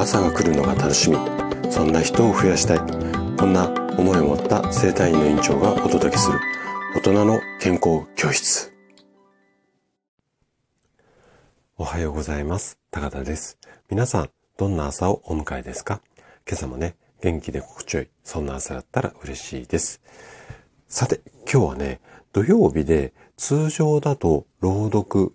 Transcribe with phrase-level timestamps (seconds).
[0.00, 1.18] 朝が来るのが楽しみ。
[1.70, 2.78] そんな人を増やしたい。
[3.36, 3.68] こんな
[3.98, 6.38] 思いを持った生体院の院長がお届けする。
[6.96, 8.72] 大人の健康教室。
[11.76, 12.78] おはようございます。
[12.90, 13.58] 高田です。
[13.90, 16.00] 皆さんどんな朝をお迎えですか？
[16.48, 18.08] 今朝もね元気で心地よい。
[18.24, 20.00] そんな朝だったら嬉しいです。
[20.88, 21.20] さて
[21.52, 22.00] 今日はね
[22.32, 25.34] 土曜日で通常だと朗読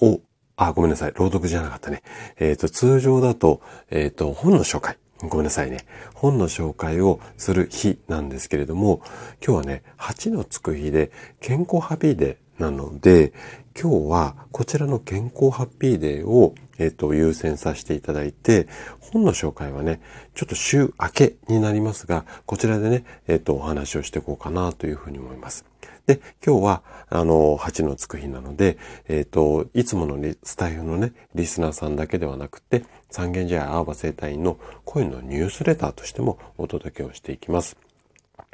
[0.00, 0.20] を
[0.56, 1.12] あ、ごめんなさい。
[1.14, 2.02] 朗読じゃなかったね。
[2.38, 3.60] えっ、ー、と、通常だと、
[3.90, 4.96] えっ、ー、と、本の紹介。
[5.20, 5.86] ごめんなさいね。
[6.14, 9.00] 本の紹介をする日なんですけれども、
[9.46, 11.10] 今日はね、8のつく日で、
[11.40, 13.32] 健康ハッピーデーなので、
[13.78, 18.66] 今日はこちらの健康ハッピーデーを、えっ、ー、と、優先させていただいて、
[19.00, 20.00] 本の紹介はね、
[20.34, 25.66] ちょっと週明けになりますが、こちらでね、えっ、と、お話をしていこうかなというふうに思います。
[26.06, 28.78] で、今日は、あの、8のつく日なので、
[29.08, 37.76] えっ、ー、と、いつものスタイルのね、リスナーさんだけではなくて、三軒茶屋アーバ生態院の声のニュースレターとしてもお届けをしていきます。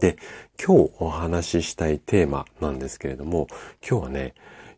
[0.00, 0.16] で、
[0.62, 3.46] 今日お話ししたいテーマなんですけれども、
[3.88, 4.34] 今日はね、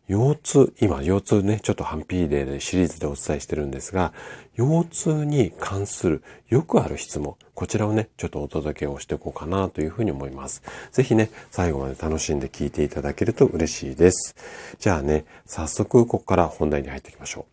[0.09, 4.11] 腰痛、今腰痛ね、ちょっとハンピーデーでシリーズでお伝えしてるんですが、
[4.57, 10.63] 腰痛に関するよくある質問、こちらをね、ちょっとお届けをしていこうかなというふうに思います。
[10.91, 14.35] ぜひね、最後まで楽しんで聞いていただけると嬉しいです。
[14.79, 17.45] じゃあね、早速ここから本題に入っていきましょ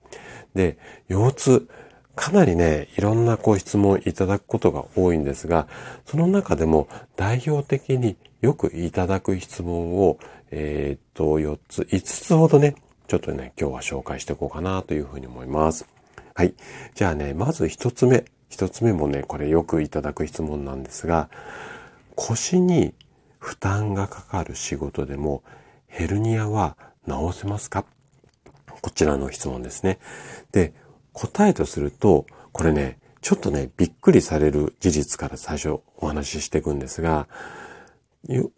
[0.54, 0.56] う。
[0.56, 1.68] で、腰痛、
[2.16, 5.68] かなりね、いろんなこう質問いただくことが多いんですが、
[6.04, 10.18] その中でも代表的によくいただく質問を
[10.50, 12.76] えー、っと、4つ、5つほどね、
[13.08, 15.86] ちょっとね、今日は紹介していこうかなというふうに思います。
[16.34, 16.54] はい。
[16.94, 18.24] じゃあね、まず1つ目。
[18.50, 21.28] 1つ目もね、これよくいただく質問なんですが、
[22.14, 22.94] 腰に
[23.40, 25.42] 負担がかかる仕事でも
[25.88, 26.76] ヘルニアは
[27.08, 27.84] 治せますか？
[28.80, 29.98] こちらの質問ですね。
[30.52, 30.72] で、
[31.16, 37.26] 答えとすると、これね、ちょっとね、びっくりされる事実から最初お話ししていくんですが、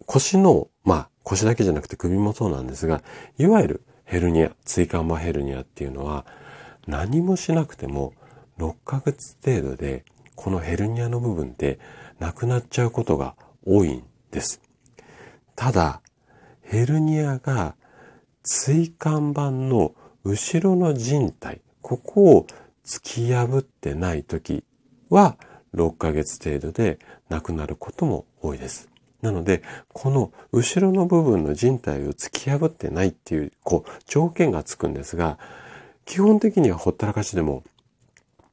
[0.06, 3.00] 腰の、まあ、腰だけじゃなくて首もそうなんですが、
[3.38, 6.26] いわゆるヘルニア、椎間板ヘルニアっていうのは、
[6.88, 8.12] 何もしなくても
[8.58, 10.04] 6ヶ月程度で、
[10.34, 11.78] このヘルニアの部分って
[12.18, 14.02] なくなっちゃうことが多いん
[14.32, 14.60] です。
[15.54, 16.00] ただ、
[16.62, 17.76] ヘルニアが
[18.42, 19.94] 椎間板の
[20.24, 22.46] 後ろの靭帯、ここを
[22.84, 24.62] 突き破ってない時
[25.08, 25.38] は
[25.74, 26.98] 6ヶ月程度で
[27.30, 28.90] 亡くなることも多いです。
[29.22, 29.62] なので、
[29.94, 35.38] この後ろの部分の人体を突き破ってないっていう、こう、条件がつくんですが、
[36.04, 37.64] 基本的にはほったらかしでも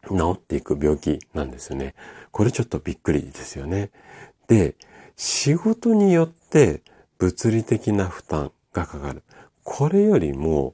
[0.08, 1.94] 治っていく病気なんですよね。
[2.32, 3.92] これちょっとびっくりですよね。
[4.48, 4.76] で、
[5.18, 6.84] 仕事によって
[7.18, 9.24] 物理的な負担がかかる。
[9.66, 10.74] これよりも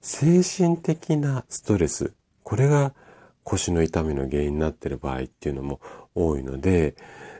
[0.00, 2.94] 精神的なストレス、これが
[3.42, 5.80] 腰の痛みの原因になっている場合っていうのも
[6.14, 6.94] 多いので、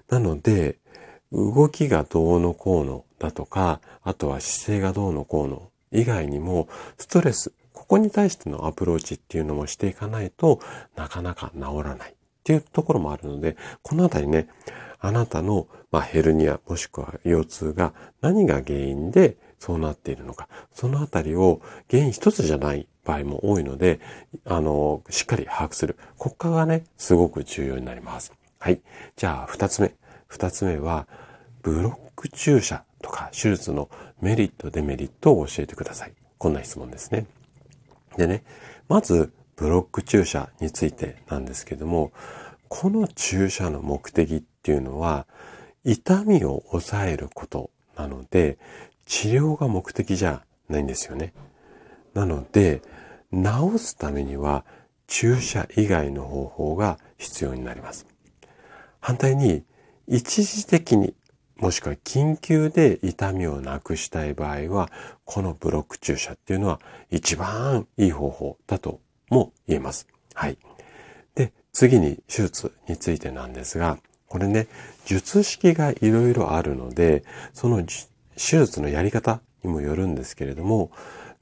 [0.08, 0.78] なので、
[1.30, 10.60] 動きがどうのこうのだとか、あとは姿勢がどうのこうの以外にも、ストレス、ここに対してのアプローチっていうのもしていかないと
[10.96, 12.10] なかなか治らない。
[12.10, 12.14] っ
[12.48, 14.48] ていうところもあるので、このあたりね、
[15.00, 17.92] あなたの、まあ、ヘルニアもしくは腰痛が
[18.22, 21.60] 何が原因でそうなっているのか、そのあたりを
[21.91, 24.00] 原因一つじゃない場合も多いので、
[24.44, 25.96] あの、しっかり把握する。
[26.16, 28.32] ここがね、すごく重要になります。
[28.58, 28.80] はい。
[29.16, 29.94] じゃあ、二つ目。
[30.26, 31.06] 二つ目は、
[31.62, 33.88] ブロック注射とか手術の
[34.20, 36.12] メリット、デメリットを教えてください。
[36.38, 37.26] こんな質問ですね。
[38.16, 38.42] でね、
[38.88, 42.12] まず、ブロック注射についてなんですけども、
[42.69, 45.26] この注射の目的っていうのは、
[45.84, 48.58] 痛みを抑えることなので、
[49.08, 51.32] 治療が目的じゃないんですよね。
[52.14, 52.82] なので、
[53.32, 54.64] 治すためには
[55.06, 58.06] 注射以外の方法が必要になります。
[59.00, 59.64] 反対に、
[60.06, 61.14] 一時的に
[61.58, 64.91] もしくは緊急で痛みをなくしたい場合は、
[65.25, 66.80] このブロック注射っていうのは
[67.10, 70.06] 一番いい方法だとも言えます。
[70.34, 70.58] はい。
[71.34, 74.69] で、次に手術についてなんですが、これね、
[75.04, 77.84] 術式がいろいろあるので、その
[78.38, 80.90] 手術のやり方にもよるんですけれども、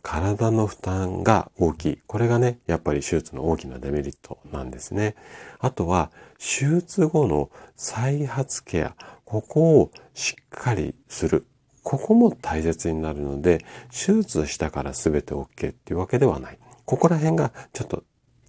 [0.03, 1.99] 体の負担が大きい。
[2.07, 5.17] これがね、やっぱり手術の大きなデメリットなんですね。
[5.59, 8.95] あとは、手術後の再発ケア。
[9.25, 11.45] ここをしっかりする。
[11.83, 16.59] ここも大切になるので、手術したから全て OK っていうわけではない。
[16.85, 18.05] ここら辺がちょっと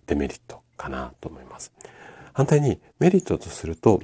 [0.06, 1.74] デメリットかなと思います。
[2.34, 4.02] 反対にメリットとすると、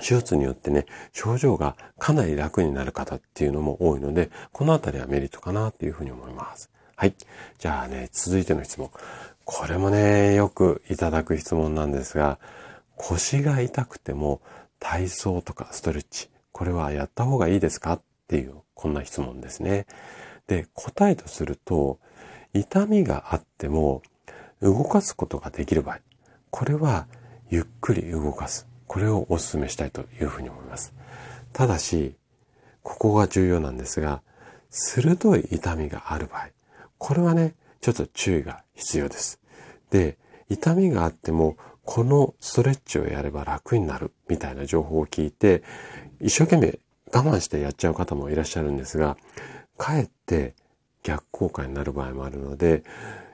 [0.00, 6.70] 手術によってね、症状がかなり楽になる方っていうのも多いので、このあたりはメリットかなっていうふうに思います。
[6.96, 7.14] はい。
[7.58, 8.90] じゃあね、続いての質問。
[9.44, 12.38] これもね、よくいただく質問なんですが、
[12.96, 14.40] 腰が痛くても
[14.78, 19.86] 体操とかストレッチ、これはやった方がいいですかっていう、こんな質問ですね。
[20.46, 21.98] で、答えとすると、
[22.54, 24.02] 痛みがあっても
[24.60, 26.00] 動かすことができる場合、
[26.50, 27.06] これは
[27.48, 28.68] ゆっくり動かす。
[28.92, 30.92] これをお勧めしたいというふうに思います。
[31.54, 32.14] ただし、
[32.82, 34.20] ここが重要なんですが、
[34.68, 36.48] 鋭い痛みがある場合、
[36.98, 39.40] これはね、ちょっと注意が必要です。
[39.90, 40.18] で、
[40.50, 41.56] 痛みがあっても、
[41.86, 45.62] このストレッチをやれば楽になるみたいな情報を聞いて、
[46.20, 46.78] 一生懸命
[47.14, 49.16] 我慢してやっちゃう方もいらっしゃるんですが、
[49.78, 50.54] かえって
[51.02, 52.84] 逆効果になる場合もあるので、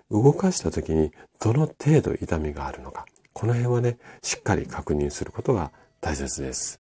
[0.08, 3.06] 動かした時にどの程度痛みがあるのか、
[3.38, 5.70] この辺はね、しっかり確認することが
[6.00, 6.80] 大切です。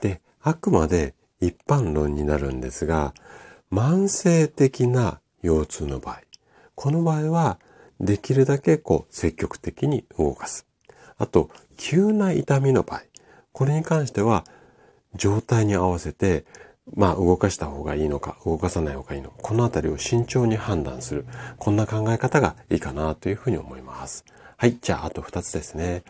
[0.00, 3.12] で、あくまで一般論になるんですが、
[3.72, 6.20] 慢性的な腰痛の場合、
[6.76, 7.58] この場合は
[7.98, 10.64] できるだけこう積極的に動かす。
[11.18, 13.02] あと、急な痛みの場合、
[13.50, 14.44] これに関しては
[15.16, 16.44] 状態に合わせて
[16.94, 21.26] まあ動かした方がいいのか、動かさない方がいいのか、このあたりを慎重に判断する。
[21.58, 24.24] こんな考え方がいいかなというふうに思います。
[24.62, 26.04] はい、じゃああと二つですね。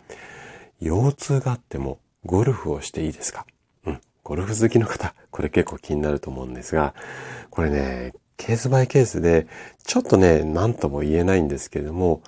[0.79, 3.47] 腰痛があってもゴルフをしていいですか？
[3.87, 6.93] うん、ゴルフ好きの方、これ結構気になると思うんですが、
[7.49, 9.47] これね、ケースバイケースで、
[9.85, 12.21] ちょっとね、何とも言えないんですけれども、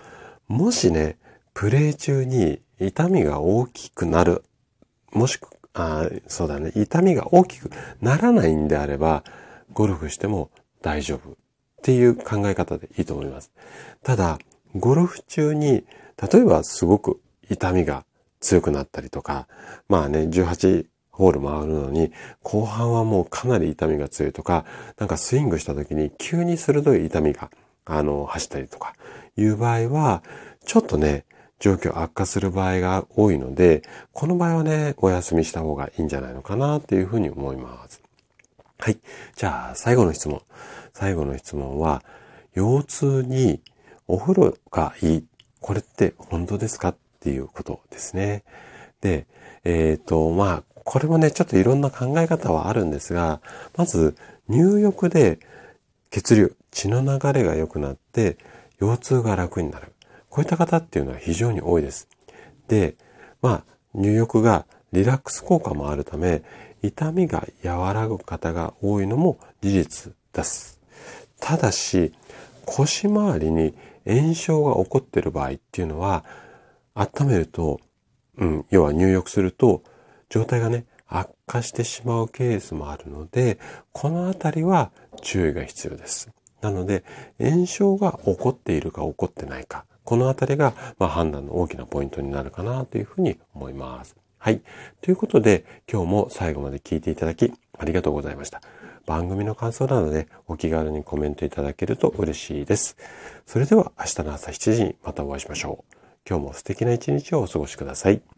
[0.47, 1.17] もしね、
[1.53, 4.43] プレイ中に痛みが大きくなる、
[5.13, 7.69] もしくあそうだね、痛みが大きく
[8.01, 9.23] ならないんであれば、
[9.73, 10.49] ゴルフしても
[10.81, 11.35] 大丈夫っ
[11.83, 13.51] ていう考え方でいいと思います。
[14.01, 14.39] ただ、
[14.75, 15.85] ゴルフ中に、
[16.21, 18.05] 例えばすごく痛みが
[18.39, 19.47] 強くなったりとか、
[19.89, 22.11] まあね、18ホール回るのに、
[22.43, 24.65] 後半はもうかなり痛みが強いとか、
[24.97, 27.49] なんかスイングした時に急に鋭い痛みが、
[27.85, 28.93] あの、走ったりとか
[29.37, 30.23] いう場合は、
[30.65, 31.25] ちょっとね、
[31.59, 38.01] 状況悪化する場合が多いので、この場合はね、お休みした方がいいんじゃないのかなっていうふうに思います。
[38.77, 38.97] はい。
[39.35, 40.41] じゃあ、最後の質問。
[40.93, 42.03] 最後の質問は、
[42.55, 43.61] 腰痛に
[44.07, 45.25] お風呂がいい。
[45.65, 48.43] これって本当ですかっていうことですね。
[49.01, 49.25] で、
[49.63, 53.41] えっ、ー、と、まあ、これもね、ちょっといろんな考え方はあるんですが、
[53.75, 54.15] まず、
[54.47, 55.39] 入浴で
[56.11, 58.37] 血流、血の流れが良くなって、
[58.79, 59.93] 腰痛が楽になる。
[60.29, 62.09] こういった方っていうのは非常に多いです。
[62.67, 62.95] で、
[63.41, 63.63] まあ、
[63.95, 66.43] 入浴がリラックス効果もあるため、
[66.83, 70.79] 痛みが和らぐ方が多いのも事実です。
[71.39, 72.13] ただし、
[72.67, 73.73] 腰回りに
[74.05, 76.23] 炎症が起こっている場合っていうのは、
[76.93, 77.79] 温めると、
[78.37, 79.83] うん、要は入浴すると、
[80.29, 83.59] 状態がね、悪化してしまうケースもあるので、
[83.91, 84.91] このあたりは
[85.21, 86.29] 注意が必要です。
[86.61, 87.03] なので、
[87.39, 94.15] 炎症が起こっているか起こってないか、このあたりが、まあ、判断の大きなポイントになるかなというふうに思います。
[94.37, 94.61] はい。
[95.01, 98.61] ということで、今日も最後まで聞いていただき、ありがとうございました。
[99.05, 102.97] 番組の感想などでお気軽にコメントいただけると嬉しいです。
[103.45, 105.95] それでは明日の朝7時にまたお会いしましょう。
[106.27, 108.34] 今日も素敵な一日をお過ごしください。